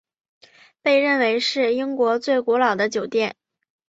[0.81, 3.35] 被认为是英国最古老的酒店。